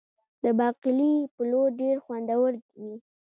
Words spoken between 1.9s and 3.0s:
خوندور وي.